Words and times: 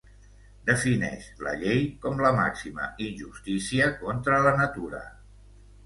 Defineix 0.69 1.27
la 1.49 1.53
llei 1.65 1.85
com 2.07 2.25
la 2.27 2.33
màxima 2.39 2.89
injustícia 3.11 3.95
contra 4.03 4.45
la 4.49 4.59
natura. 4.65 5.09